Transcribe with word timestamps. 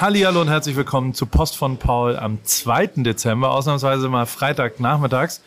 Hallihallo 0.00 0.40
und 0.40 0.48
herzlich 0.48 0.76
willkommen 0.76 1.12
zu 1.12 1.26
Post 1.26 1.58
von 1.58 1.76
Paul 1.76 2.16
am 2.16 2.38
2. 2.42 2.86
Dezember, 3.02 3.50
ausnahmsweise 3.50 4.08
mal 4.08 4.24
Freitagnachmittags. 4.24 5.42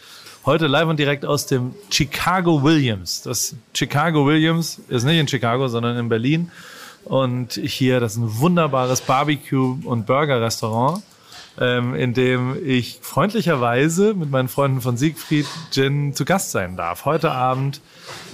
Heute 0.46 0.68
live 0.68 0.90
und 0.90 1.00
direkt 1.00 1.26
aus 1.26 1.48
dem 1.48 1.74
Chicago 1.90 2.62
Williams. 2.62 3.24
Das 3.24 3.56
Chicago 3.74 4.28
Williams 4.28 4.80
ist 4.90 5.06
nicht 5.06 5.18
in 5.18 5.28
Chicago, 5.28 5.68
sondern 5.70 5.98
in 5.98 6.08
Berlin. 6.08 6.52
Und 7.04 7.54
hier, 7.54 8.00
das 8.00 8.12
ist 8.12 8.20
ein 8.20 8.40
wunderbares 8.42 9.02
Barbecue- 9.02 9.80
und 9.86 10.06
Burger-Restaurant 10.06 11.02
ähm, 11.60 11.94
in 11.96 12.14
dem 12.14 12.58
ich 12.66 13.00
freundlicherweise 13.02 14.14
mit 14.14 14.32
meinen 14.32 14.48
Freunden 14.48 14.82
von 14.82 14.98
Siegfried 14.98 15.46
Gin 15.72 16.14
zu 16.14 16.26
Gast 16.26 16.52
sein 16.52 16.76
darf. 16.78 17.06
Heute 17.06 17.32
Abend, 17.32 17.82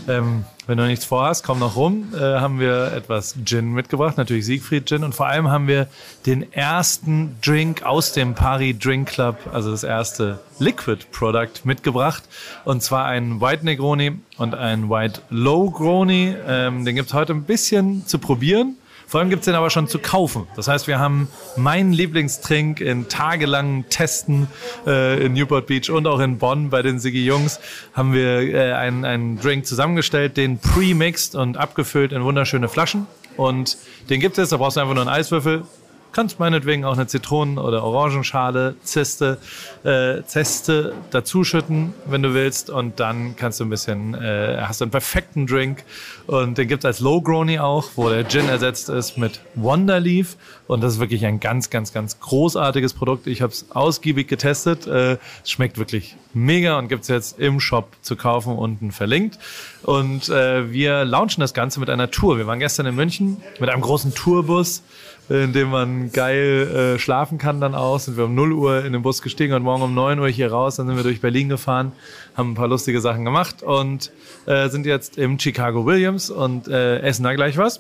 ähm, 0.07 0.45
wenn 0.67 0.77
du 0.77 0.85
nichts 0.85 1.05
vorhast, 1.05 1.43
komm 1.43 1.59
noch 1.59 1.75
rum, 1.75 2.13
äh, 2.13 2.19
haben 2.19 2.59
wir 2.59 2.93
etwas 2.93 3.35
Gin 3.43 3.73
mitgebracht, 3.73 4.17
natürlich 4.17 4.45
Siegfried 4.45 4.87
Gin 4.87 5.03
und 5.03 5.15
vor 5.15 5.27
allem 5.27 5.49
haben 5.49 5.67
wir 5.67 5.87
den 6.25 6.51
ersten 6.53 7.37
Drink 7.41 7.83
aus 7.83 8.13
dem 8.13 8.35
Pari 8.35 8.77
Drink 8.77 9.09
Club, 9.09 9.37
also 9.51 9.71
das 9.71 9.83
erste 9.83 10.39
Liquid 10.59 11.05
Product 11.11 11.65
mitgebracht 11.65 12.23
und 12.65 12.83
zwar 12.83 13.05
ein 13.05 13.41
White 13.41 13.65
Negroni 13.65 14.19
und 14.37 14.55
ein 14.55 14.89
White 14.89 15.21
Low 15.29 15.69
Groni. 15.71 16.35
Ähm, 16.47 16.85
den 16.85 16.95
gibt's 16.95 17.13
heute 17.13 17.33
ein 17.33 17.43
bisschen 17.43 18.05
zu 18.07 18.19
probieren. 18.19 18.77
Vor 19.09 19.19
allem 19.19 19.31
gibt 19.31 19.39
es 19.39 19.45
den 19.45 19.55
aber 19.55 19.71
schon 19.71 19.87
zu 19.87 19.97
kaufen. 19.97 20.45
Das 20.55 20.67
heißt, 20.67 20.85
wir 20.85 20.99
haben 20.99 21.29
meinen 21.57 21.93
Lieblingstrink 21.93 22.79
in 22.79 23.07
tagelangen 23.07 23.89
Testen 23.89 24.47
äh, 24.85 25.25
in 25.25 25.33
Newport 25.33 25.65
Beach 25.65 25.89
und 25.89 26.05
auch 26.05 26.19
in 26.19 26.37
Bonn 26.37 26.69
bei 26.69 26.83
den 26.83 26.99
Sigi 26.99 27.25
Jungs 27.25 27.59
haben 27.93 28.13
wir 28.13 28.41
äh, 28.41 28.73
einen, 28.73 29.05
einen 29.05 29.39
Drink 29.41 29.65
zusammengestellt, 29.65 30.37
den 30.37 30.59
pre-mixed 30.59 31.33
und 31.33 31.57
abgefüllt 31.57 32.11
in 32.11 32.23
wunderschöne 32.23 32.69
Flaschen. 32.69 33.07
Und 33.35 33.77
den 34.11 34.19
gibt 34.19 34.37
es, 34.37 34.49
da 34.49 34.57
brauchst 34.57 34.77
du 34.77 34.81
einfach 34.81 34.93
nur 34.93 35.01
einen 35.01 35.09
Eiswürfel, 35.09 35.63
kannst 36.11 36.39
meinetwegen 36.39 36.85
auch 36.85 36.93
eine 36.93 37.07
Zitronen- 37.07 37.57
oder 37.57 37.83
Orangenschale, 37.83 38.75
Zeste, 38.83 39.37
äh, 39.83 40.23
Zeste 40.23 40.93
dazuschütten, 41.11 41.93
wenn 42.05 42.23
du 42.23 42.33
willst. 42.33 42.69
Und 42.69 42.99
dann 42.99 43.35
kannst 43.35 43.59
du 43.59 43.65
ein 43.65 43.69
bisschen, 43.69 44.13
äh, 44.15 44.57
hast 44.61 44.81
du 44.81 44.85
einen 44.85 44.91
perfekten 44.91 45.47
Drink. 45.47 45.83
Und 46.27 46.57
den 46.57 46.67
gibt's 46.67 46.85
als 46.85 46.99
Low 46.99 47.21
Grony 47.21 47.59
auch, 47.59 47.89
wo 47.95 48.09
der 48.09 48.27
Gin 48.27 48.49
ersetzt 48.49 48.89
ist 48.89 49.17
mit 49.17 49.39
Wonderleaf. 49.55 50.37
Und 50.67 50.81
das 50.81 50.93
ist 50.93 50.99
wirklich 50.99 51.25
ein 51.25 51.39
ganz, 51.39 51.69
ganz, 51.69 51.93
ganz 51.93 52.19
großartiges 52.19 52.93
Produkt. 52.93 53.27
Ich 53.27 53.41
habe 53.41 53.53
es 53.53 53.67
ausgiebig 53.71 54.27
getestet. 54.27 54.87
Äh, 54.87 55.17
es 55.43 55.51
schmeckt 55.51 55.77
wirklich 55.77 56.15
mega 56.33 56.77
und 56.77 56.89
gibt's 56.89 57.07
jetzt 57.07 57.39
im 57.39 57.59
Shop 57.59 57.87
zu 58.01 58.15
kaufen, 58.15 58.55
unten 58.55 58.91
verlinkt. 58.91 59.39
Und 59.83 60.29
äh, 60.29 60.71
wir 60.71 61.05
launchen 61.05 61.41
das 61.41 61.53
Ganze 61.53 61.79
mit 61.79 61.89
einer 61.89 62.11
Tour. 62.11 62.37
Wir 62.37 62.47
waren 62.47 62.59
gestern 62.59 62.85
in 62.85 62.95
München 62.95 63.37
mit 63.59 63.69
einem 63.69 63.81
großen 63.81 64.13
Tourbus 64.13 64.83
in 65.29 65.53
dem 65.53 65.69
man 65.69 66.11
geil 66.11 66.95
äh, 66.95 66.99
schlafen 66.99 67.37
kann 67.37 67.61
dann 67.61 67.75
auch. 67.75 67.99
Sind 67.99 68.17
wir 68.17 68.25
um 68.25 68.35
0 68.35 68.53
Uhr 68.53 68.85
in 68.85 68.93
den 68.93 69.01
Bus 69.01 69.21
gestiegen 69.21 69.53
und 69.53 69.63
morgen 69.63 69.83
um 69.83 69.93
9 69.93 70.19
Uhr 70.19 70.27
hier 70.27 70.51
raus. 70.51 70.77
Dann 70.77 70.87
sind 70.87 70.95
wir 70.95 71.03
durch 71.03 71.21
Berlin 71.21 71.49
gefahren, 71.49 71.91
haben 72.35 72.51
ein 72.51 72.55
paar 72.55 72.67
lustige 72.67 72.99
Sachen 72.99 73.25
gemacht 73.25 73.61
und 73.61 74.11
äh, 74.47 74.69
sind 74.69 74.85
jetzt 74.85 75.17
im 75.17 75.39
Chicago 75.39 75.85
Williams 75.85 76.29
und 76.29 76.67
äh, 76.67 76.99
essen 76.99 77.23
da 77.23 77.33
gleich 77.35 77.57
was. 77.57 77.79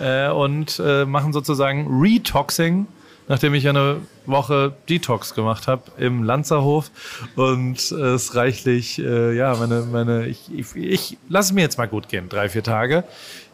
Äh, 0.00 0.30
und 0.30 0.80
äh, 0.84 1.04
machen 1.04 1.32
sozusagen 1.32 1.88
Retoxing, 2.00 2.86
nachdem 3.28 3.54
ich 3.54 3.68
eine 3.68 3.96
Woche 4.26 4.74
Detox 4.88 5.34
gemacht 5.34 5.68
habe 5.68 5.82
im 5.98 6.22
Lanzerhof 6.22 6.90
und 7.34 7.90
es 7.90 8.34
reichlich, 8.34 8.98
äh, 8.98 9.34
ja, 9.34 9.54
meine, 9.56 9.86
meine, 9.90 10.26
ich, 10.26 10.50
ich, 10.54 10.76
ich 10.76 11.18
lasse 11.28 11.50
es 11.50 11.54
mir 11.54 11.62
jetzt 11.62 11.78
mal 11.78 11.88
gut 11.88 12.08
gehen, 12.08 12.28
drei, 12.28 12.48
vier 12.48 12.62
Tage. 12.62 13.04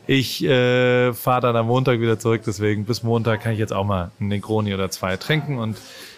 Ich 0.07 0.43
äh, 0.43 1.13
fahre 1.13 1.43
dann 1.43 1.57
am 1.57 1.67
Montag 1.67 2.01
wieder 2.01 2.19
zurück, 2.19 2.43
deswegen 2.45 2.85
bis 2.85 3.03
Montag 3.03 3.43
kann 3.43 3.53
ich 3.53 3.59
jetzt 3.59 3.73
auch 3.73 3.85
mal 3.85 4.11
einen 4.19 4.31
Negroni 4.31 4.75
oder 4.75 4.91
zwei 4.91 5.17
trinken 5.17 5.59
und 5.59 5.77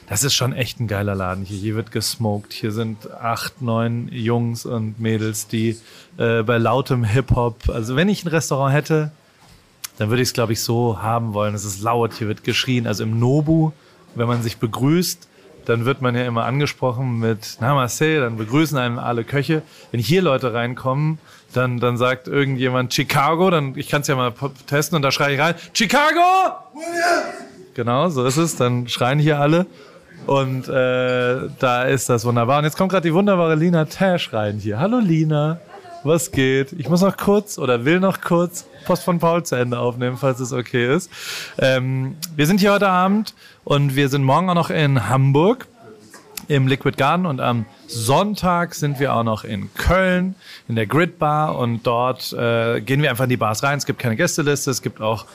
das 0.08 0.22
ist 0.22 0.34
schon 0.34 0.52
echt 0.52 0.80
ein 0.80 0.86
geiler 0.86 1.14
Laden 1.14 1.44
hier. 1.44 1.58
Hier 1.58 1.74
wird 1.76 1.90
gesmoked. 1.90 2.52
Hier 2.52 2.72
sind 2.72 3.10
acht, 3.10 3.62
neun 3.62 4.08
Jungs 4.12 4.66
und 4.66 5.00
Mädels, 5.00 5.48
die 5.48 5.78
äh, 6.18 6.42
bei 6.42 6.58
lautem 6.58 7.04
Hip-Hop, 7.04 7.68
also 7.68 7.96
wenn 7.96 8.08
ich 8.08 8.24
ein 8.24 8.28
Restaurant 8.28 8.74
hätte, 8.74 9.12
dann 9.96 10.10
würde 10.10 10.22
ich 10.22 10.28
es, 10.28 10.32
glaube 10.34 10.52
ich, 10.52 10.60
so 10.60 11.00
haben 11.00 11.34
wollen. 11.34 11.54
Es 11.54 11.64
ist 11.64 11.80
laut, 11.80 12.14
hier 12.14 12.28
wird 12.28 12.44
geschrien. 12.44 12.86
Also 12.86 13.04
im 13.04 13.18
Nobu, 13.18 13.70
wenn 14.14 14.26
man 14.26 14.42
sich 14.42 14.58
begrüßt, 14.58 15.28
dann 15.66 15.84
wird 15.84 16.02
man 16.02 16.14
ja 16.14 16.24
immer 16.24 16.44
angesprochen 16.44 17.18
mit 17.18 17.58
Namaste, 17.60 18.20
dann 18.20 18.36
begrüßen 18.36 18.76
einem 18.78 18.98
alle 18.98 19.24
Köche. 19.24 19.62
Wenn 19.90 20.00
hier 20.00 20.22
Leute 20.22 20.54
reinkommen, 20.54 21.18
dann, 21.52 21.78
dann 21.78 21.96
sagt 21.96 22.28
irgendjemand 22.28 22.92
Chicago, 22.92 23.50
dann 23.50 23.74
ich 23.76 23.88
kann 23.88 24.02
es 24.02 24.08
ja 24.08 24.16
mal 24.16 24.32
testen 24.66 24.96
und 24.96 25.02
da 25.02 25.12
schreie 25.12 25.34
ich 25.34 25.40
rein, 25.40 25.54
Chicago! 25.72 26.20
Genau, 27.74 28.08
so 28.08 28.24
ist 28.24 28.36
es. 28.36 28.56
Dann 28.56 28.88
schreien 28.88 29.18
hier 29.18 29.38
alle. 29.40 29.66
Und 30.26 30.68
äh, 30.68 31.48
da 31.58 31.82
ist 31.84 32.08
das 32.08 32.24
wunderbar. 32.24 32.58
Und 32.58 32.64
jetzt 32.64 32.78
kommt 32.78 32.92
gerade 32.92 33.06
die 33.06 33.12
wunderbare 33.12 33.56
Lina 33.56 33.84
Tash 33.84 34.32
rein 34.32 34.58
hier. 34.58 34.78
Hallo 34.78 34.98
Lina, 34.98 35.60
was 36.04 36.30
geht? 36.30 36.72
Ich 36.72 36.88
muss 36.88 37.00
noch 37.00 37.16
kurz 37.16 37.58
oder 37.58 37.84
will 37.84 38.00
noch 38.00 38.20
kurz 38.20 38.66
Post 38.84 39.04
von 39.04 39.18
Paul 39.18 39.42
zu 39.42 39.56
Ende 39.56 39.78
aufnehmen, 39.78 40.16
falls 40.16 40.40
es 40.40 40.52
okay 40.52 40.94
ist. 40.94 41.10
Ähm, 41.58 42.16
wir 42.36 42.46
sind 42.46 42.60
hier 42.60 42.72
heute 42.72 42.88
Abend 42.88 43.34
und 43.64 43.96
wir 43.96 44.08
sind 44.08 44.24
morgen 44.24 44.50
auch 44.50 44.54
noch 44.54 44.70
in 44.70 45.08
Hamburg 45.08 45.66
im 46.48 46.68
Liquid 46.68 46.96
Garden 46.96 47.26
und 47.26 47.40
am 47.40 47.64
Sonntag 47.94 48.74
sind 48.74 48.98
wir 48.98 49.14
auch 49.14 49.22
noch 49.22 49.44
in 49.44 49.72
Köln 49.74 50.34
in 50.68 50.74
der 50.74 50.86
Grid 50.86 51.18
Bar 51.18 51.56
und 51.56 51.84
dort 51.84 52.32
äh, 52.32 52.80
gehen 52.80 53.02
wir 53.02 53.10
einfach 53.10 53.24
in 53.24 53.30
die 53.30 53.36
Bars 53.36 53.62
rein. 53.62 53.78
Es 53.78 53.86
gibt 53.86 54.00
keine 54.00 54.16
Gästeliste, 54.16 54.70
es 54.70 54.82
gibt 54.82 55.00
auch 55.00 55.26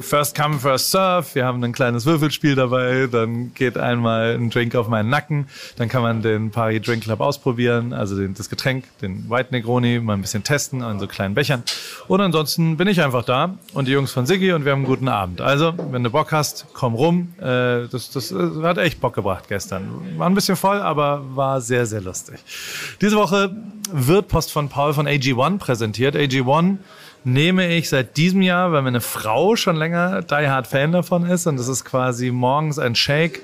First 0.00 0.34
Come, 0.36 0.58
First 0.58 0.90
Serve. 0.90 1.26
Wir 1.34 1.44
haben 1.44 1.62
ein 1.62 1.72
kleines 1.72 2.06
Würfelspiel 2.06 2.54
dabei, 2.54 3.06
dann 3.10 3.52
geht 3.54 3.76
einmal 3.76 4.34
ein 4.34 4.48
Drink 4.48 4.74
auf 4.74 4.88
meinen 4.88 5.10
Nacken, 5.10 5.46
dann 5.76 5.88
kann 5.88 6.02
man 6.02 6.22
den 6.22 6.50
Pari 6.50 6.80
Drink 6.80 7.04
Club 7.04 7.20
ausprobieren, 7.20 7.92
also 7.92 8.16
den, 8.16 8.32
das 8.34 8.48
Getränk, 8.48 8.84
den 9.02 9.28
White 9.28 9.48
Negroni, 9.50 10.00
mal 10.00 10.14
ein 10.14 10.22
bisschen 10.22 10.42
testen 10.42 10.82
an 10.82 10.98
so 10.98 11.06
kleinen 11.06 11.34
Bechern. 11.34 11.62
Und 12.08 12.20
ansonsten 12.20 12.78
bin 12.78 12.88
ich 12.88 13.02
einfach 13.02 13.24
da 13.24 13.58
und 13.74 13.88
die 13.88 13.92
Jungs 13.92 14.12
von 14.12 14.24
Siggi 14.24 14.52
und 14.52 14.64
wir 14.64 14.72
haben 14.72 14.80
einen 14.80 14.86
guten 14.86 15.08
Abend. 15.08 15.42
Also, 15.42 15.74
wenn 15.90 16.02
du 16.02 16.10
Bock 16.10 16.32
hast, 16.32 16.66
komm 16.72 16.94
rum. 16.94 17.34
Äh, 17.38 17.88
das, 17.90 18.10
das 18.10 18.32
äh, 18.32 18.36
hat 18.62 18.78
echt 18.78 19.00
Bock 19.00 19.14
gebracht 19.14 19.44
gestern. 19.48 19.90
War 20.16 20.28
ein 20.28 20.34
bisschen 20.34 20.56
voll, 20.56 20.80
aber 20.80 21.22
war 21.34 21.60
sehr, 21.60 21.86
sehr 21.90 22.00
lustig. 22.00 22.38
Diese 23.00 23.16
Woche 23.16 23.54
wird 23.92 24.28
Post 24.28 24.52
von 24.52 24.68
Paul 24.68 24.94
von 24.94 25.06
AG1 25.06 25.58
präsentiert. 25.58 26.16
AG1 26.16 26.78
nehme 27.24 27.74
ich 27.74 27.88
seit 27.88 28.16
diesem 28.16 28.42
Jahr, 28.42 28.72
weil 28.72 28.82
meine 28.82 29.00
Frau 29.00 29.56
schon 29.56 29.76
länger 29.76 30.22
Die 30.22 30.48
Hard 30.48 30.66
Fan 30.66 30.92
davon 30.92 31.26
ist. 31.26 31.46
Und 31.46 31.58
das 31.58 31.68
ist 31.68 31.84
quasi 31.84 32.30
morgens 32.30 32.78
ein 32.78 32.94
Shake 32.94 33.42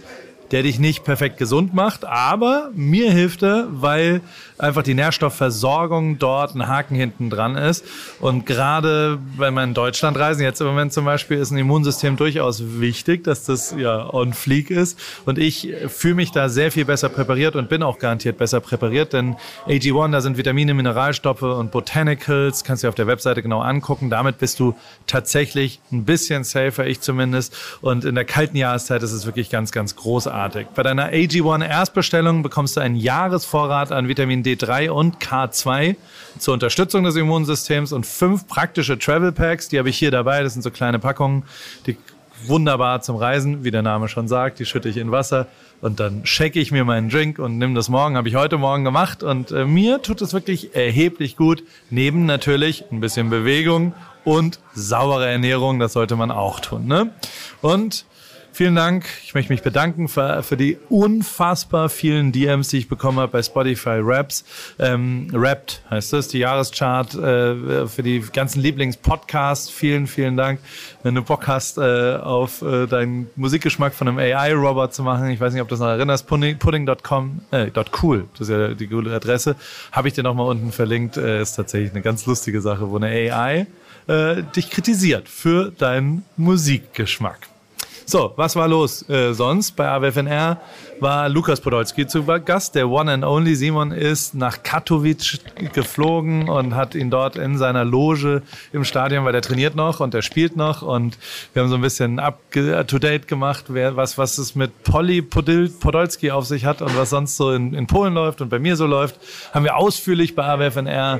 der 0.53 0.63
dich 0.63 0.79
nicht 0.79 1.05
perfekt 1.05 1.39
gesund 1.39 1.75
macht, 1.75 2.05
aber 2.05 2.71
mir 2.75 3.11
hilft 3.11 3.43
er, 3.43 3.67
weil 3.71 4.21
einfach 4.59 4.83
die 4.83 4.95
Nährstoffversorgung 4.95 6.19
dort 6.19 6.55
ein 6.55 6.69
Haken 6.69 6.95
hinten 6.95 7.31
dran 7.31 7.57
ist. 7.57 7.85
Und 8.21 8.47
gerade 8.47 9.19
wenn 9.37 9.55
wir 9.55 9.65
in 9.65 9.75
Deutschland 9.75 10.17
reisen, 10.17 10.43
jetzt 10.43 10.61
im 10.61 10.67
Moment 10.69 10.93
zum 10.93 11.05
Beispiel, 11.05 11.39
ist 11.39 11.51
ein 11.51 11.59
Immunsystem 11.59 12.17
durchaus 12.17 12.63
wichtig, 12.81 13.25
dass 13.25 13.45
das 13.45 13.75
ja 13.77 14.13
on 14.13 14.33
fleek 14.33 14.71
ist. 14.71 14.99
Und 15.25 15.39
ich 15.39 15.69
fühle 15.89 16.15
mich 16.15 16.31
da 16.31 16.49
sehr 16.49 16.71
viel 16.71 16.85
besser 16.85 17.09
präpariert 17.09 17.57
und 17.57 17.69
bin 17.69 17.83
auch 17.83 17.99
garantiert 17.99 18.39
besser 18.39 18.61
präpariert, 18.61 19.13
denn 19.13 19.37
AG1, 19.67 20.13
da 20.13 20.21
sind 20.21 20.39
Vitamine, 20.39 20.75
Mineralstoffe 20.75 21.43
und 21.43 21.71
Botanicals, 21.73 22.65
kannst 22.65 22.83
du 22.83 22.87
dir 22.87 22.91
auf 22.91 22.95
der 22.95 23.07
Webseite 23.07 23.43
genau 23.43 23.61
angucken. 23.61 24.11
Damit 24.11 24.39
bist 24.39 24.61
du 24.61 24.75
tatsächlich 25.07 25.81
ein 25.93 26.05
bisschen 26.05 26.45
safer, 26.45 26.87
ich 26.87 27.01
zumindest. 27.01 27.55
Und 27.81 28.05
in 28.05 28.15
der 28.15 28.25
kalten 28.25 28.57
Jahreszeit 28.57 29.03
ist 29.03 29.13
es 29.13 29.27
wirklich 29.27 29.51
ganz, 29.51 29.73
ganz 29.73 29.97
großartig 29.97 30.36
großartig. 30.37 30.69
Bei 30.75 30.83
deiner 30.83 31.11
AG1 31.11 31.67
Erstbestellung 31.67 32.43
bekommst 32.43 32.77
du 32.77 32.81
einen 32.81 32.97
Jahresvorrat 32.97 33.91
an 33.91 34.09
Vitamin 34.09 34.43
D3 34.43 34.91
und 34.91 35.19
K2 35.19 35.97
zur 36.39 36.55
Unterstützung 36.55 37.05
des 37.05 37.17
Immunsystems 37.17 37.93
und 37.93 38.07
fünf 38.07 38.47
praktische 38.47 38.99
Travel 38.99 39.33
Packs. 39.33 39.69
Die 39.69 39.79
habe 39.79 39.89
ich 39.89 39.99
hier 39.99 40.11
dabei. 40.11 40.43
Das 40.43 40.53
sind 40.53 40.63
so 40.63 40.71
kleine 40.71 40.99
Packungen, 40.99 41.45
die 41.87 41.97
wunderbar 42.45 43.01
zum 43.01 43.17
Reisen, 43.17 43.65
wie 43.65 43.71
der 43.71 43.83
Name 43.83 44.09
schon 44.09 44.29
sagt. 44.29 44.59
Die 44.59 44.67
schütte 44.67 44.91
ich 44.91 44.99
in 44.99 45.11
Wasser 45.11 45.47
und 45.81 46.01
dann 46.01 46.27
shake 46.27 46.57
ich 46.57 46.71
mir 46.71 46.85
meinen 46.85 47.09
Drink 47.09 47.39
und 47.39 47.57
nimm 47.57 47.75
das 47.75 47.89
morgen. 47.89 48.17
Habe 48.17 48.29
ich 48.29 48.35
heute 48.35 48.59
Morgen 48.59 48.85
gemacht 48.85 49.23
und 49.23 49.53
äh, 49.53 49.65
mir 49.65 50.03
tut 50.03 50.21
es 50.21 50.35
wirklich 50.35 50.77
erheblich 50.77 51.37
gut. 51.37 51.65
Neben 51.89 52.27
natürlich 52.27 52.85
ein 52.93 53.01
bisschen 53.01 53.31
Bewegung 53.31 53.95
und 54.25 54.61
saubere 54.75 55.29
Ernährung, 55.29 55.79
das 55.79 55.95
sollte 55.95 56.17
man 56.17 56.31
auch 56.31 56.61
tun. 56.61 56.87
Ne? 56.87 57.11
Und 57.63 58.05
Vielen 58.57 58.75
Dank. 58.75 59.05
Ich 59.23 59.35
möchte 59.35 59.53
mich 59.53 59.61
bedanken 59.61 60.09
für, 60.09 60.43
für 60.43 60.57
die 60.57 60.79
unfassbar 60.89 61.91
vielen 61.91 62.33
DMs, 62.33 62.69
die 62.69 62.79
ich 62.79 62.89
bekommen 62.89 63.19
habe 63.19 63.31
bei 63.31 63.43
Spotify 63.43 63.99
Raps. 64.01 64.47
Ähm, 64.79 65.29
Rapped 65.31 65.83
heißt 65.91 66.15
das, 66.15 66.29
die 66.29 66.39
Jahreschart 66.39 67.15
äh, 67.17 67.87
für 67.87 68.03
die 68.03 68.21
ganzen 68.33 68.63
Lieblingspodcasts. 68.63 69.69
Vielen, 69.69 70.07
vielen 70.07 70.39
Dank. 70.39 70.61
Wenn 71.03 71.15
du 71.15 71.21
Bock 71.21 71.47
hast, 71.47 71.77
äh, 71.77 72.17
auf 72.17 72.63
äh, 72.63 72.87
deinen 72.87 73.29
Musikgeschmack 73.37 73.93
von 73.93 74.09
einem 74.09 74.19
AI-Robot 74.19 74.95
zu 74.95 75.03
machen, 75.03 75.29
ich 75.29 75.39
weiß 75.39 75.53
nicht, 75.53 75.61
ob 75.61 75.69
du 75.69 75.75
das 75.75 75.81
noch 75.81 75.89
erinnerst, 75.89 76.27
pudding.com, 76.27 77.43
äh, 77.51 77.71
.cool, 78.03 78.27
das 78.39 78.49
ist 78.49 78.55
ja 78.55 78.69
die 78.69 78.87
coole 78.87 79.15
Adresse, 79.15 79.57
habe 79.93 80.09
ich 80.09 80.15
dir 80.15 80.23
nochmal 80.23 80.47
unten 80.47 80.73
verlinkt. 80.73 81.19
Äh, 81.19 81.43
ist 81.43 81.57
tatsächlich 81.57 81.91
eine 81.91 82.01
ganz 82.01 82.25
lustige 82.25 82.63
Sache, 82.63 82.91
wo 82.91 82.97
eine 82.97 83.09
AI 83.09 83.67
äh, 84.07 84.43
dich 84.57 84.71
kritisiert 84.71 85.29
für 85.29 85.73
deinen 85.73 86.25
Musikgeschmack. 86.39 87.51
So, 88.09 88.33
was 88.37 88.55
war 88.55 88.69
los? 88.69 89.03
Äh, 89.09 89.35
sonst 89.35 89.73
bei 89.73 89.89
AWFNR 89.89 90.61
war 91.01 91.29
Lukas 91.29 91.61
Podolski 91.61 92.07
zu 92.07 92.23
Gast. 92.23 92.77
Der 92.77 92.89
One 92.89 93.13
and 93.13 93.25
Only 93.25 93.57
Simon 93.57 93.91
ist 93.91 94.33
nach 94.33 94.63
Katowice 94.63 95.41
geflogen 95.73 96.49
und 96.49 96.77
hat 96.77 96.95
ihn 96.95 97.11
dort 97.11 97.35
in 97.35 97.59
seiner 97.59 97.85
Loge 97.85 98.43
im 98.73 98.85
Stadion, 98.85 99.25
weil 99.25 99.33
der 99.33 99.43
trainiert 99.43 99.75
noch 99.75 99.99
und 99.99 100.15
der 100.15 100.23
spielt 100.23 100.55
noch 100.55 100.83
und 100.83 101.19
wir 101.53 101.63
haben 101.63 101.69
so 101.69 101.75
ein 101.75 101.81
bisschen 101.81 102.21
up 102.21 102.39
to 102.87 103.01
date 103.01 103.27
gemacht, 103.27 103.65
wer, 103.71 103.97
was, 103.97 104.17
was 104.17 104.39
es 104.39 104.55
mit 104.55 104.85
Polly 104.85 105.21
Podolski 105.21 106.31
auf 106.31 106.47
sich 106.47 106.65
hat 106.65 106.83
und 106.83 106.97
was 106.97 107.11
sonst 107.11 107.37
so 107.37 107.51
in, 107.51 107.75
in 107.75 107.89
Polen 107.89 108.15
läuft 108.15 108.41
und 108.41 108.51
bei 108.51 108.61
mir 108.61 108.77
so 108.77 108.87
läuft, 108.87 109.17
haben 109.53 109.65
wir 109.65 109.77
ausführlich 109.77 110.37
bei 110.37 110.45
AWFNR 110.45 111.19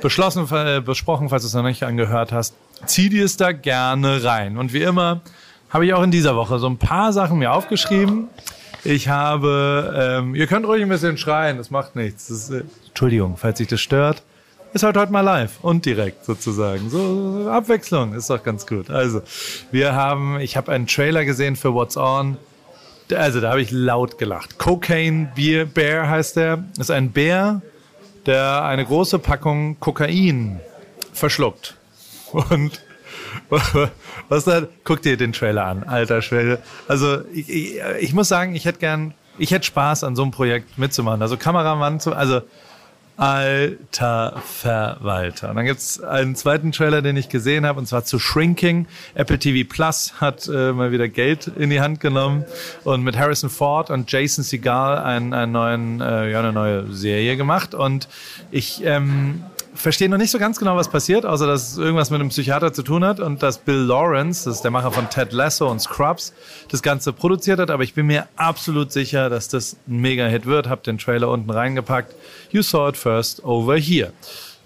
beschlossen, 0.00 0.46
äh, 0.52 0.80
besprochen, 0.80 1.30
falls 1.30 1.42
du 1.42 1.48
es 1.48 1.54
noch 1.54 1.64
nicht 1.64 1.82
angehört 1.82 2.30
hast. 2.30 2.54
Zieh 2.86 3.08
dir 3.08 3.24
es 3.24 3.36
da 3.36 3.50
gerne 3.50 4.22
rein. 4.22 4.56
Und 4.56 4.72
wie 4.72 4.82
immer 4.82 5.22
habe 5.70 5.86
ich 5.86 5.94
auch 5.94 6.02
in 6.02 6.10
dieser 6.10 6.36
Woche 6.36 6.58
so 6.58 6.66
ein 6.68 6.78
paar 6.78 7.12
Sachen 7.12 7.38
mir 7.38 7.52
aufgeschrieben. 7.52 8.28
Ich 8.84 9.08
habe, 9.08 9.94
ähm, 10.20 10.34
ihr 10.34 10.46
könnt 10.46 10.66
ruhig 10.66 10.82
ein 10.82 10.88
bisschen 10.88 11.18
schreien, 11.18 11.58
das 11.58 11.70
macht 11.70 11.96
nichts. 11.96 12.28
Das 12.28 12.38
ist, 12.38 12.50
äh, 12.50 12.62
Entschuldigung, 12.88 13.36
falls 13.36 13.58
sich 13.58 13.68
das 13.68 13.80
stört. 13.80 14.22
Ist 14.72 14.82
halt 14.82 14.96
heute 14.96 15.12
mal 15.12 15.22
live 15.22 15.58
und 15.62 15.86
direkt 15.86 16.24
sozusagen. 16.24 16.90
So 16.90 17.48
Abwechslung 17.50 18.14
ist 18.14 18.28
doch 18.28 18.42
ganz 18.42 18.66
gut. 18.66 18.90
Also, 18.90 19.22
wir 19.72 19.94
haben, 19.94 20.38
ich 20.40 20.56
habe 20.56 20.70
einen 20.72 20.86
Trailer 20.86 21.24
gesehen 21.24 21.56
für 21.56 21.72
What's 21.72 21.96
On. 21.96 22.36
Also, 23.14 23.40
da 23.40 23.50
habe 23.50 23.62
ich 23.62 23.70
laut 23.70 24.18
gelacht. 24.18 24.58
Cocaine 24.58 25.32
Beer 25.34 25.64
Bear 25.64 26.08
heißt 26.08 26.36
der. 26.36 26.64
Ist 26.78 26.90
ein 26.90 27.12
Bär, 27.12 27.62
der 28.26 28.62
eine 28.64 28.84
große 28.84 29.18
Packung 29.18 29.80
Kokain 29.80 30.60
verschluckt. 31.14 31.76
Und 32.32 32.80
was 34.28 34.44
da? 34.44 34.62
Guck 34.84 35.02
dir 35.02 35.16
den 35.16 35.32
Trailer 35.32 35.66
an, 35.66 35.84
alter 35.84 36.22
Schwede. 36.22 36.58
Also 36.86 37.20
ich, 37.32 37.48
ich, 37.48 37.80
ich, 38.00 38.12
muss 38.14 38.28
sagen, 38.28 38.54
ich 38.54 38.64
hätte 38.64 38.78
gern, 38.78 39.14
ich 39.38 39.50
hätte 39.50 39.66
Spaß 39.66 40.04
an 40.04 40.16
so 40.16 40.22
einem 40.22 40.30
Projekt 40.30 40.78
mitzumachen. 40.78 41.22
Also 41.22 41.36
Kameramann 41.36 42.00
zu, 42.00 42.14
also 42.14 42.42
alter 43.18 44.40
Verwalter. 44.44 45.50
Und 45.50 45.56
dann 45.56 45.66
gibt's 45.66 46.00
einen 46.00 46.36
zweiten 46.36 46.70
Trailer, 46.70 47.02
den 47.02 47.16
ich 47.16 47.28
gesehen 47.28 47.66
habe, 47.66 47.80
und 47.80 47.86
zwar 47.86 48.04
zu 48.04 48.20
Shrinking. 48.20 48.86
Apple 49.14 49.40
TV 49.40 49.68
Plus 49.68 50.14
hat 50.20 50.48
äh, 50.48 50.72
mal 50.72 50.92
wieder 50.92 51.08
Geld 51.08 51.48
in 51.48 51.68
die 51.68 51.80
Hand 51.80 51.98
genommen 51.98 52.44
und 52.84 53.02
mit 53.02 53.18
Harrison 53.18 53.50
Ford 53.50 53.90
und 53.90 54.10
Jason 54.10 54.44
Segal 54.44 54.98
einen, 54.98 55.34
einen 55.34 55.50
neuen, 55.50 56.00
äh, 56.00 56.30
ja, 56.30 56.38
eine 56.38 56.52
neue 56.52 56.92
Serie 56.92 57.36
gemacht. 57.36 57.74
Und 57.74 58.08
ich 58.52 58.84
ähm, 58.84 59.42
verstehe 59.74 60.08
noch 60.08 60.18
nicht 60.18 60.30
so 60.30 60.38
ganz 60.38 60.58
genau, 60.58 60.76
was 60.76 60.88
passiert, 60.88 61.24
außer 61.24 61.46
dass 61.46 61.72
es 61.72 61.78
irgendwas 61.78 62.10
mit 62.10 62.20
einem 62.20 62.30
Psychiater 62.30 62.72
zu 62.72 62.82
tun 62.82 63.04
hat 63.04 63.20
und 63.20 63.42
dass 63.42 63.58
Bill 63.58 63.76
Lawrence, 63.76 64.44
das 64.44 64.56
ist 64.56 64.62
der 64.62 64.70
Macher 64.70 64.92
von 64.92 65.08
Ted 65.10 65.32
Lasso 65.32 65.70
und 65.70 65.80
Scrubs, 65.80 66.32
das 66.70 66.82
Ganze 66.82 67.12
produziert 67.12 67.58
hat. 67.60 67.70
Aber 67.70 67.82
ich 67.82 67.94
bin 67.94 68.06
mir 68.06 68.28
absolut 68.36 68.92
sicher, 68.92 69.30
dass 69.30 69.48
das 69.48 69.76
ein 69.86 70.00
Mega-Hit 70.00 70.46
wird. 70.46 70.68
Hab 70.68 70.82
den 70.82 70.98
Trailer 70.98 71.28
unten 71.30 71.50
reingepackt. 71.50 72.14
You 72.50 72.62
saw 72.62 72.88
it 72.88 72.96
first 72.96 73.44
over 73.44 73.76
here. 73.76 74.12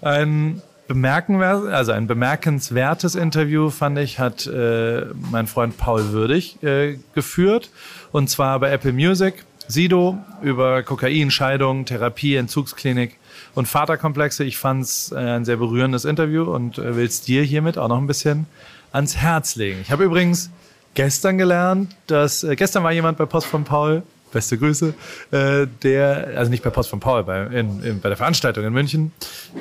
Ein 0.01 0.61
bemerkenwert, 0.87 1.73
also 1.73 1.91
ein 1.91 2.07
bemerkenswertes 2.07 3.15
Interview 3.15 3.69
fand 3.69 3.97
ich, 3.99 4.19
hat 4.19 4.45
äh, 4.47 5.05
mein 5.31 5.47
Freund 5.47 5.77
Paul 5.77 6.11
Würdig 6.11 6.61
äh, 6.61 6.97
geführt 7.15 7.69
und 8.11 8.29
zwar 8.29 8.59
bei 8.59 8.71
Apple 8.71 8.93
Music. 8.93 9.45
Sido 9.65 10.17
über 10.41 10.83
Kokain, 10.83 11.31
Scheidung, 11.31 11.85
Therapie, 11.85 12.35
Entzugsklinik 12.35 13.17
und 13.55 13.67
Vaterkomplexe. 13.67 14.43
Ich 14.43 14.57
fand 14.57 14.83
es 14.83 15.11
äh, 15.11 15.17
ein 15.17 15.45
sehr 15.45 15.57
berührendes 15.57 16.05
Interview 16.05 16.43
und 16.43 16.77
äh, 16.77 16.95
will 16.95 17.05
es 17.05 17.21
dir 17.21 17.43
hiermit 17.43 17.77
auch 17.77 17.87
noch 17.87 17.97
ein 17.97 18.07
bisschen 18.07 18.47
ans 18.91 19.17
Herz 19.17 19.55
legen. 19.55 19.79
Ich 19.81 19.91
habe 19.91 20.03
übrigens 20.03 20.49
gestern 20.93 21.37
gelernt, 21.37 21.95
dass 22.07 22.43
äh, 22.43 22.55
gestern 22.55 22.83
war 22.83 22.91
jemand 22.91 23.17
bei 23.17 23.25
Post 23.25 23.47
von 23.47 23.63
Paul, 23.63 24.03
beste 24.31 24.57
Grüße, 24.57 24.93
äh, 25.31 25.67
der, 25.83 26.33
also 26.35 26.49
nicht 26.49 26.63
bei 26.63 26.69
Post 26.69 26.89
von 26.89 26.99
Paul, 26.99 27.23
bei, 27.23 27.45
in, 27.45 27.83
in, 27.83 28.01
bei 28.01 28.09
der 28.09 28.17
Veranstaltung 28.17 28.65
in 28.65 28.73
München, 28.73 29.11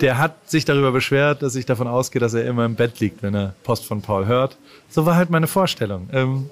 der 0.00 0.18
hat 0.18 0.50
sich 0.50 0.64
darüber 0.64 0.92
beschwert, 0.92 1.42
dass 1.42 1.54
ich 1.54 1.66
davon 1.66 1.86
ausgehe, 1.86 2.20
dass 2.20 2.34
er 2.34 2.44
immer 2.44 2.64
im 2.64 2.74
Bett 2.74 3.00
liegt, 3.00 3.22
wenn 3.22 3.34
er 3.34 3.54
Post 3.64 3.86
von 3.86 4.02
Paul 4.02 4.26
hört. 4.26 4.56
So 4.88 5.06
war 5.06 5.16
halt 5.16 5.30
meine 5.30 5.46
Vorstellung. 5.46 6.08
Ähm, 6.12 6.50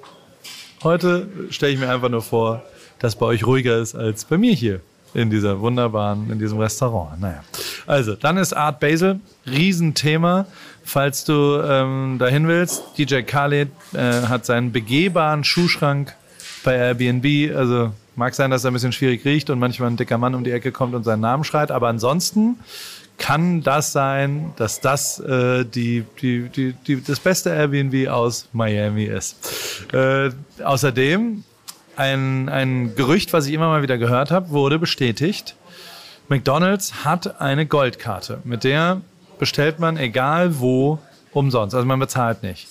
heute 0.83 1.29
stelle 1.51 1.73
ich 1.73 1.79
mir 1.79 1.91
einfach 1.91 2.09
nur 2.11 2.23
vor, 2.23 2.63
dass 2.99 3.17
bei 3.17 3.27
euch 3.27 3.47
ruhiger 3.47 3.79
ist 3.79 3.95
als 3.95 4.27
bei 4.27 4.37
mir 4.37 4.53
hier 4.53 4.81
in 5.15 5.31
dieser 5.31 5.61
wunderbaren, 5.61 6.31
in 6.31 6.39
diesem 6.39 6.59
Restaurant. 6.59 7.21
Naja. 7.21 7.43
Also, 7.87 8.15
dann 8.15 8.37
ist 8.37 8.53
Art 8.53 8.81
Basel, 8.81 9.21
Riesenthema. 9.47 10.47
Falls 10.85 11.25
du 11.25 11.61
ähm, 11.63 12.17
dahin 12.19 12.49
willst, 12.49 12.83
DJ 12.99 13.23
Khaled 13.23 13.71
äh, 13.93 14.23
hat 14.29 14.47
seinen 14.47 14.73
begehbaren 14.73 15.45
Schuhschrank 15.45 16.15
bei 16.65 16.75
Airbnb. 16.77 17.55
Also 17.57 17.93
mag 18.17 18.35
sein, 18.35 18.51
dass 18.51 18.65
er 18.65 18.71
ein 18.71 18.75
bisschen 18.75 18.93
schwierig 18.93 19.25
riecht 19.25 19.51
und 19.51 19.59
manchmal 19.59 19.91
ein 19.91 19.97
dicker 19.97 20.19
Mann 20.19 20.35
um 20.35 20.45
die 20.45 20.51
Ecke 20.51 20.73
kommt 20.73 20.95
und 20.95 21.05
seinen 21.05 21.21
Namen 21.21 21.45
schreit. 21.45 21.71
Aber 21.71 21.89
ansonsten 21.89 22.59
kann 23.19 23.63
das 23.63 23.93
sein, 23.93 24.53
dass 24.57 24.81
das 24.81 25.21
äh, 25.21 25.65
die, 25.65 26.05
die, 26.21 26.49
die, 26.49 26.73
die, 26.73 27.03
das 27.03 27.21
beste 27.21 27.51
Airbnb 27.51 28.09
aus 28.09 28.49
Miami 28.53 29.05
ist. 29.05 29.37
Äh, 29.93 30.31
außerdem 30.65 31.45
ein, 32.01 32.49
ein 32.49 32.97
Gerücht, 32.97 33.35
was 33.35 33.47
ich 33.47 33.53
immer 33.53 33.69
mal 33.69 33.83
wieder 33.83 33.99
gehört 33.99 34.31
habe, 34.31 34.51
wurde 34.51 34.79
bestätigt. 34.79 35.55
McDonald's 36.29 37.05
hat 37.05 37.41
eine 37.41 37.67
Goldkarte, 37.67 38.41
mit 38.45 38.65
der 38.65 39.03
bestellt 39.39 39.79
man 39.79 39.97
egal 39.97 40.61
wo 40.61 40.99
umsonst. 41.33 41.75
Also 41.75 41.87
man 41.87 42.01
bezahlt 42.01 42.43
nicht. 42.43 42.69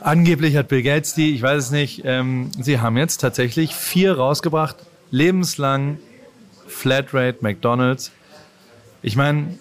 Angeblich 0.00 0.56
hat 0.56 0.68
Bill 0.68 0.82
Gates 0.82 1.14
die, 1.14 1.34
ich 1.34 1.42
weiß 1.42 1.64
es 1.64 1.70
nicht. 1.70 2.02
Ähm, 2.04 2.50
sie 2.58 2.80
haben 2.80 2.96
jetzt 2.96 3.18
tatsächlich 3.18 3.74
vier 3.74 4.16
rausgebracht, 4.16 4.76
lebenslang 5.10 5.98
Flatrate 6.66 7.38
McDonald's. 7.40 8.10
Ich 9.02 9.16
meine, 9.16 9.58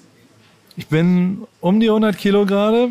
ich 0.75 0.87
bin 0.87 1.43
um 1.61 1.79
die 1.79 1.87
100 1.87 2.17
Kilo 2.17 2.45
gerade. 2.45 2.89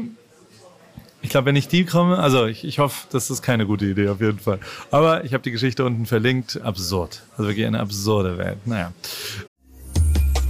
Ich 1.26 1.30
glaube, 1.30 1.46
wenn 1.46 1.56
ich 1.56 1.66
die 1.66 1.84
komme, 1.84 2.20
also 2.20 2.46
ich, 2.46 2.62
ich 2.62 2.78
hoffe, 2.78 3.08
das 3.10 3.30
ist 3.30 3.42
keine 3.42 3.66
gute 3.66 3.84
Idee 3.84 4.10
auf 4.10 4.20
jeden 4.20 4.38
Fall. 4.38 4.60
Aber 4.92 5.24
ich 5.24 5.34
habe 5.34 5.42
die 5.42 5.50
Geschichte 5.50 5.84
unten 5.84 6.06
verlinkt. 6.06 6.60
Absurd. 6.62 7.24
Also 7.32 7.48
wirklich 7.48 7.66
eine 7.66 7.80
absurde 7.80 8.38
Welt. 8.38 8.64
Naja. 8.64 8.92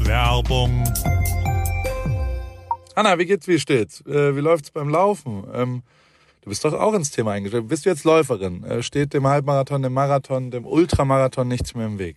Werbung. 0.00 0.84
Anna, 2.94 3.18
wie 3.18 3.24
geht's, 3.24 3.48
wie 3.48 3.58
steht's? 3.58 4.02
Äh, 4.02 4.36
wie 4.36 4.40
läuft's 4.40 4.70
beim 4.70 4.90
Laufen? 4.90 5.44
Ähm, 5.54 5.82
du 6.42 6.50
bist 6.50 6.62
doch 6.62 6.74
auch 6.74 6.92
ins 6.92 7.10
Thema 7.10 7.32
eingestellt. 7.32 7.68
Bist 7.68 7.86
du 7.86 7.88
jetzt 7.88 8.04
Läuferin? 8.04 8.62
Äh, 8.64 8.82
steht 8.82 9.14
dem 9.14 9.26
Halbmarathon, 9.26 9.80
dem 9.80 9.94
Marathon, 9.94 10.50
dem 10.50 10.66
Ultramarathon 10.66 11.48
nichts 11.48 11.74
mehr 11.74 11.86
im 11.86 11.98
Weg? 11.98 12.16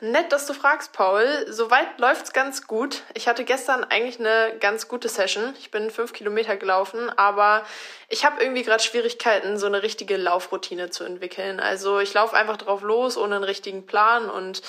Nett, 0.00 0.30
dass 0.30 0.46
du 0.46 0.54
fragst, 0.54 0.92
Paul. 0.92 1.46
Soweit 1.48 1.98
läuft's 1.98 2.32
ganz 2.32 2.68
gut. 2.68 3.02
Ich 3.14 3.26
hatte 3.26 3.44
gestern 3.44 3.82
eigentlich 3.82 4.20
eine 4.20 4.52
ganz 4.60 4.86
gute 4.86 5.08
Session. 5.08 5.54
Ich 5.58 5.72
bin 5.72 5.90
fünf 5.90 6.12
Kilometer 6.12 6.56
gelaufen, 6.56 7.10
aber 7.16 7.64
ich 8.08 8.24
habe 8.24 8.40
irgendwie 8.40 8.62
gerade 8.62 8.82
Schwierigkeiten, 8.82 9.58
so 9.58 9.66
eine 9.66 9.82
richtige 9.82 10.16
Laufroutine 10.16 10.90
zu 10.90 11.02
entwickeln. 11.02 11.58
Also 11.58 11.98
ich 11.98 12.14
laufe 12.14 12.36
einfach 12.36 12.56
drauf 12.56 12.82
los, 12.82 13.16
ohne 13.16 13.36
einen 13.36 13.44
richtigen 13.44 13.86
Plan. 13.86 14.30
Und 14.30 14.62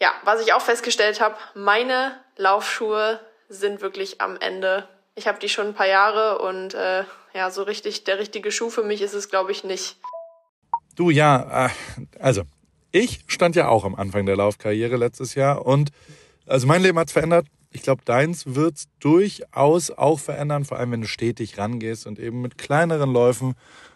ja, 0.00 0.12
was 0.24 0.42
ich 0.42 0.52
auch 0.52 0.62
festgestellt 0.62 1.20
habe, 1.20 1.36
meine 1.54 2.18
Laufschuhe 2.36 3.20
sind 3.48 3.82
wirklich 3.82 4.20
am 4.20 4.36
Ende. 4.36 4.88
Ich 5.14 5.28
habe 5.28 5.38
die 5.38 5.48
schon 5.48 5.68
ein 5.68 5.74
paar 5.74 5.86
Jahre 5.86 6.38
und 6.38 6.74
äh, 6.74 7.04
ja, 7.34 7.50
so 7.50 7.62
richtig 7.62 8.02
der 8.04 8.18
richtige 8.18 8.50
Schuh 8.50 8.70
für 8.70 8.82
mich 8.82 9.00
ist 9.00 9.14
es, 9.14 9.28
glaube 9.28 9.52
ich, 9.52 9.62
nicht. 9.62 9.96
Du 10.96 11.10
ja, 11.10 11.66
äh, 11.66 11.70
also 12.18 12.42
ich 12.92 13.24
stand 13.26 13.56
ja 13.56 13.68
auch 13.68 13.84
am 13.84 13.94
Anfang 13.94 14.26
der 14.26 14.36
Laufkarriere 14.36 14.96
letztes 14.96 15.34
Jahr 15.34 15.66
und 15.66 15.90
also 16.46 16.66
mein 16.66 16.82
Leben 16.82 16.98
hat's 16.98 17.12
verändert. 17.12 17.46
Ich 17.70 17.82
glaube, 17.82 18.02
deins 18.04 18.54
wird's 18.54 18.84
durchaus 19.00 19.90
auch 19.90 20.20
verändern, 20.20 20.64
vor 20.64 20.78
allem 20.78 20.92
wenn 20.92 21.00
du 21.00 21.06
stetig 21.06 21.56
rangehst 21.56 22.06
und 22.06 22.18
eben 22.18 22.42
mit 22.42 22.58
kleineren 22.58 23.12
Läufen 23.12 23.54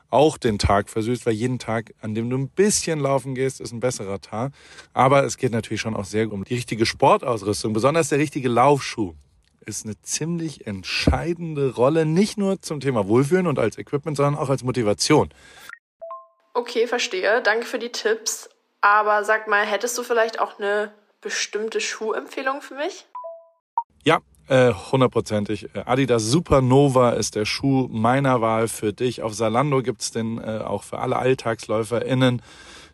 auch 0.09 0.39
den 0.39 0.59
Tag 0.59 0.89
versüßt, 0.89 1.27
weil 1.27 1.35
jeden 1.35 1.59
Tag, 1.59 1.93
an 2.01 2.15
dem 2.15 2.31
du 2.31 2.39
ein 2.39 2.49
bisschen 2.49 3.01
laufen 3.01 3.35
gehst, 3.35 3.61
ist 3.61 3.73
ein 3.73 3.81
besserer 3.81 4.21
Tag. 4.21 4.53
Aber 4.95 5.25
es 5.25 5.37
geht 5.37 5.53
natürlich 5.53 5.81
schon 5.81 5.97
auch 5.97 6.05
sehr 6.05 6.33
um 6.33 6.45
die 6.45 6.55
richtige 6.55 6.87
Sportausrüstung, 6.87 7.73
besonders 7.73 8.09
der 8.09 8.19
richtige 8.19 8.49
Laufschuh 8.49 9.15
ist 9.67 9.85
eine 9.85 10.01
ziemlich 10.01 10.67
entscheidende 10.67 11.75
Rolle, 11.75 12.07
nicht 12.07 12.39
nur 12.39 12.63
zum 12.63 12.79
Thema 12.79 13.09
Wohlfühlen 13.09 13.49
und 13.49 13.59
als 13.59 13.77
Equipment, 13.79 14.17
sondern 14.17 14.37
auch 14.37 14.49
als 14.49 14.63
Motivation. 14.63 15.29
Okay, 16.55 16.87
verstehe. 16.87 17.43
Danke 17.43 17.67
für 17.67 17.81
die 17.81 17.91
Tipps. 17.91 18.49
Aber 18.87 19.25
sag 19.25 19.49
mal, 19.49 19.67
hättest 19.67 19.99
du 19.99 20.05
vielleicht 20.05 20.39
auch 20.39 20.61
eine 20.61 20.93
bestimmte 21.21 21.81
Schuhempfehlung 21.81 22.61
für 22.63 22.77
mich? 22.77 23.05
Ja, 24.05 24.21
äh, 24.47 24.73
hundertprozentig. 24.93 25.75
Äh, 25.75 25.81
Adidas 25.87 26.23
Supernova 26.23 27.11
ist 27.11 27.35
der 27.35 27.47
Schuh 27.47 27.89
meiner 27.91 28.41
Wahl 28.43 28.69
für 28.69 28.93
dich. 28.93 29.25
Auf 29.25 29.35
Salando 29.35 29.83
gibt's 29.83 30.13
den 30.13 30.39
äh, 30.39 30.61
auch 30.65 30.85
für 30.85 31.01
alle 31.01 31.17
AlltagsläuferInnen, 31.17 32.43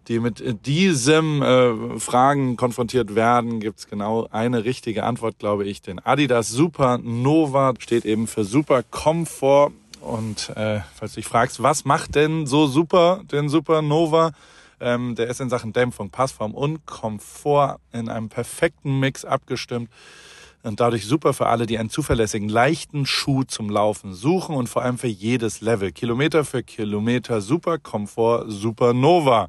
die 0.08 0.18
mit 0.18 0.64
diesem 0.64 1.42
äh, 1.42 2.00
Fragen 2.00 2.56
konfrontiert 2.56 3.14
werden, 3.14 3.60
gibt's 3.60 3.86
genau 3.86 4.26
eine 4.30 4.64
richtige 4.64 5.04
Antwort, 5.04 5.38
glaube 5.38 5.64
ich. 5.66 5.82
Den 5.82 5.98
Adidas 5.98 6.48
Supernova 6.48 7.74
steht 7.78 8.06
eben 8.06 8.28
für 8.28 8.44
Super 8.44 8.82
Komfort 8.82 9.72
Und 10.00 10.48
äh, 10.56 10.80
falls 10.94 11.12
du 11.12 11.20
dich 11.20 11.28
fragst, 11.28 11.62
was 11.62 11.84
macht 11.84 12.14
denn 12.14 12.46
so 12.46 12.66
super 12.66 13.20
den 13.30 13.50
Supernova? 13.50 14.32
Ähm, 14.82 15.14
der 15.14 15.28
ist 15.28 15.40
in 15.40 15.48
Sachen 15.48 15.72
Dämpfung, 15.72 16.10
Passform 16.10 16.54
und 16.54 16.84
Komfort 16.86 17.78
in 17.92 18.08
einem 18.08 18.28
perfekten 18.28 18.98
Mix 18.98 19.24
abgestimmt 19.24 19.88
und 20.64 20.80
dadurch 20.80 21.06
super 21.06 21.32
für 21.32 21.46
alle, 21.46 21.66
die 21.66 21.78
einen 21.78 21.90
zuverlässigen, 21.90 22.48
leichten 22.48 23.06
Schuh 23.06 23.44
zum 23.44 23.70
Laufen 23.70 24.12
suchen 24.12 24.54
und 24.54 24.68
vor 24.68 24.82
allem 24.82 24.98
für 24.98 25.08
jedes 25.08 25.60
Level. 25.60 25.92
Kilometer 25.92 26.44
für 26.44 26.62
Kilometer, 26.62 27.40
super 27.40 27.78
Komfort, 27.78 28.46
Supernova. 28.48 29.48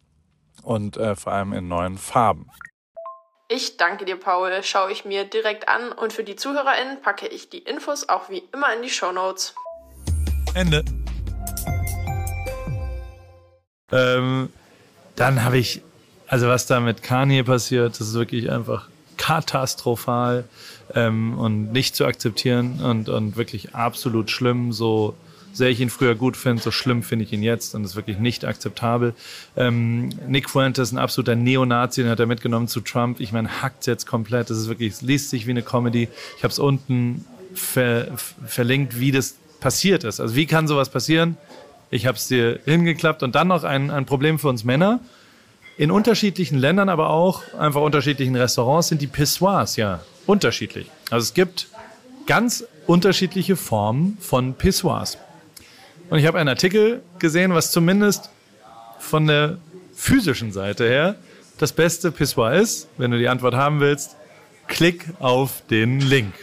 und 0.63 0.97
äh, 0.97 1.15
vor 1.15 1.33
allem 1.33 1.53
in 1.53 1.67
neuen 1.67 1.97
Farben. 1.97 2.49
Ich 3.47 3.75
danke 3.75 4.05
dir, 4.05 4.15
Paul. 4.15 4.63
Schaue 4.63 4.91
ich 4.91 5.03
mir 5.03 5.25
direkt 5.25 5.67
an 5.67 5.91
und 5.91 6.13
für 6.13 6.23
die 6.23 6.37
ZuhörerInnen 6.37 7.01
packe 7.01 7.27
ich 7.27 7.49
die 7.49 7.59
Infos 7.59 8.07
auch 8.07 8.29
wie 8.29 8.43
immer 8.53 8.73
in 8.73 8.81
die 8.81 8.89
Show 8.89 9.11
Notes. 9.11 9.53
Ende. 10.53 10.85
Ähm, 13.91 14.49
dann 15.15 15.43
habe 15.43 15.57
ich, 15.57 15.81
also 16.27 16.47
was 16.47 16.65
da 16.65 16.79
mit 16.79 17.03
Kanye 17.03 17.43
passiert, 17.43 17.99
das 17.99 18.07
ist 18.07 18.13
wirklich 18.13 18.49
einfach 18.49 18.87
katastrophal 19.17 20.45
ähm, 20.95 21.37
und 21.37 21.71
nicht 21.73 21.95
zu 21.95 22.05
akzeptieren 22.05 22.81
und, 22.81 23.09
und 23.09 23.35
wirklich 23.35 23.75
absolut 23.75 24.31
schlimm. 24.31 24.71
So 24.71 25.15
sehr 25.53 25.69
ich 25.69 25.79
ihn 25.79 25.89
früher 25.89 26.15
gut 26.15 26.37
finde, 26.37 26.61
so 26.61 26.71
schlimm 26.71 27.03
finde 27.03 27.25
ich 27.25 27.33
ihn 27.33 27.43
jetzt 27.43 27.75
und 27.75 27.83
das 27.83 27.91
ist 27.91 27.95
wirklich 27.95 28.17
nicht 28.17 28.45
akzeptabel. 28.45 29.13
Ähm, 29.57 30.09
Nick 30.27 30.49
Fuentes, 30.49 30.91
ein 30.91 30.97
absoluter 30.97 31.35
Neonazi, 31.35 32.03
den 32.03 32.11
hat 32.11 32.19
er 32.19 32.25
mitgenommen 32.25 32.67
zu 32.67 32.81
Trump. 32.81 33.19
Ich 33.19 33.31
meine, 33.31 33.61
hackt 33.61 33.87
jetzt 33.87 34.05
komplett. 34.05 34.49
Das 34.49 34.57
ist 34.57 34.67
wirklich, 34.67 34.93
es 34.93 35.01
liest 35.01 35.29
sich 35.29 35.47
wie 35.47 35.51
eine 35.51 35.61
Comedy. 35.61 36.07
Ich 36.37 36.43
habe 36.43 36.51
es 36.51 36.59
unten 36.59 37.25
ver, 37.53 38.07
verlinkt, 38.45 38.99
wie 38.99 39.11
das 39.11 39.35
passiert 39.59 40.03
ist. 40.03 40.19
Also 40.19 40.35
wie 40.35 40.45
kann 40.45 40.67
sowas 40.67 40.89
passieren? 40.89 41.37
Ich 41.89 42.05
habe 42.05 42.17
es 42.17 42.27
dir 42.27 42.59
hingeklappt 42.65 43.21
und 43.21 43.35
dann 43.35 43.49
noch 43.49 43.63
ein, 43.63 43.91
ein 43.91 44.05
Problem 44.05 44.39
für 44.39 44.47
uns 44.47 44.63
Männer. 44.63 45.01
In 45.77 45.91
unterschiedlichen 45.91 46.57
Ländern, 46.57 46.89
aber 46.89 47.09
auch 47.09 47.41
einfach 47.57 47.81
unterschiedlichen 47.81 48.35
Restaurants 48.35 48.89
sind 48.89 49.01
die 49.01 49.07
Pissoirs 49.07 49.75
ja 49.75 50.01
unterschiedlich. 50.25 50.87
Also 51.09 51.23
es 51.23 51.33
gibt 51.33 51.67
ganz 52.27 52.63
unterschiedliche 52.87 53.55
Formen 53.55 54.17
von 54.19 54.53
Pissoirs. 54.53 55.17
Und 56.11 56.19
ich 56.19 56.25
habe 56.25 56.37
einen 56.37 56.49
Artikel 56.49 57.01
gesehen, 57.19 57.53
was 57.53 57.71
zumindest 57.71 58.31
von 58.99 59.27
der 59.27 59.59
physischen 59.93 60.51
Seite 60.51 60.85
her 60.85 61.15
das 61.57 61.71
beste 61.71 62.11
Pissoir 62.11 62.55
ist. 62.55 62.89
Wenn 62.97 63.11
du 63.11 63.17
die 63.17 63.29
Antwort 63.29 63.55
haben 63.55 63.79
willst, 63.79 64.17
klick 64.67 65.05
auf 65.19 65.63
den 65.69 66.01
Link. 66.01 66.33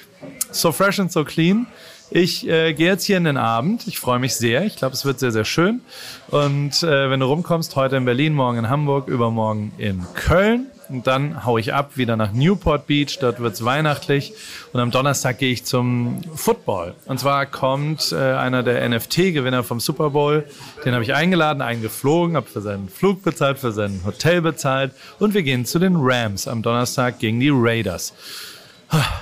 So 0.50 0.72
fresh 0.72 0.98
and 0.98 1.12
so 1.12 1.22
clean. 1.22 1.66
Ich 2.10 2.48
äh, 2.48 2.72
gehe 2.72 2.86
jetzt 2.86 3.04
hier 3.04 3.18
in 3.18 3.24
den 3.24 3.36
Abend. 3.36 3.86
Ich 3.86 3.98
freue 3.98 4.18
mich 4.18 4.36
sehr. 4.36 4.64
Ich 4.64 4.76
glaube, 4.76 4.94
es 4.94 5.04
wird 5.04 5.18
sehr, 5.18 5.32
sehr 5.32 5.44
schön. 5.44 5.82
Und 6.28 6.82
äh, 6.82 7.10
wenn 7.10 7.20
du 7.20 7.26
rumkommst, 7.26 7.76
heute 7.76 7.96
in 7.96 8.06
Berlin, 8.06 8.32
morgen 8.32 8.56
in 8.56 8.70
Hamburg, 8.70 9.06
übermorgen 9.08 9.72
in 9.76 10.02
Köln, 10.14 10.68
und 10.88 11.06
dann 11.06 11.44
hau 11.44 11.58
ich 11.58 11.74
ab 11.74 11.96
wieder 11.96 12.16
nach 12.16 12.32
Newport 12.32 12.86
Beach. 12.86 13.18
Dort 13.20 13.40
wird's 13.40 13.64
weihnachtlich. 13.64 14.32
Und 14.72 14.80
am 14.80 14.90
Donnerstag 14.90 15.38
gehe 15.38 15.52
ich 15.52 15.64
zum 15.64 16.22
Football. 16.34 16.94
Und 17.06 17.20
zwar 17.20 17.46
kommt 17.46 18.12
äh, 18.12 18.16
einer 18.16 18.62
der 18.62 18.88
NFT-Gewinner 18.88 19.64
vom 19.64 19.80
Super 19.80 20.10
Bowl. 20.10 20.44
Den 20.84 20.94
habe 20.94 21.04
ich 21.04 21.14
eingeladen, 21.14 21.62
eingeflogen, 21.62 22.36
habe 22.36 22.48
für 22.48 22.60
seinen 22.60 22.88
Flug 22.88 23.22
bezahlt, 23.22 23.58
für 23.58 23.72
sein 23.72 24.00
Hotel 24.04 24.40
bezahlt. 24.40 24.92
Und 25.18 25.34
wir 25.34 25.42
gehen 25.42 25.66
zu 25.66 25.78
den 25.78 25.96
Rams 25.96 26.48
am 26.48 26.62
Donnerstag 26.62 27.18
gegen 27.18 27.40
die 27.40 27.50
Raiders. 27.52 28.14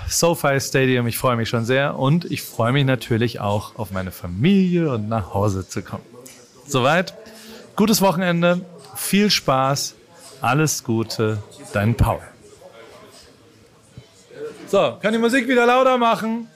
SoFi 0.09 0.61
Stadium, 0.61 1.07
ich 1.09 1.19
freue 1.19 1.37
mich 1.37 1.49
schon 1.49 1.65
sehr 1.65 1.99
und 1.99 2.25
ich 2.27 2.43
freue 2.43 2.73
mich 2.73 2.85
natürlich 2.85 3.41
auch 3.41 3.77
auf 3.77 3.91
meine 3.91 4.13
Familie 4.13 4.93
und 4.93 5.09
nach 5.09 5.35
Hause 5.35 5.69
zu 5.69 5.83
kommen. 5.83 6.05
Soweit, 6.69 7.15
gutes 7.75 8.01
Wochenende, 8.01 8.61
viel 8.95 9.31
Spaß, 9.31 9.95
alles 10.41 10.83
Gute, 10.85 11.39
dein 11.73 11.95
Paul. 11.95 12.21
So, 14.67 14.97
kann 15.01 15.13
die 15.13 15.19
Musik 15.19 15.49
wieder 15.49 15.67
lauter 15.67 15.97
machen? 15.99 16.49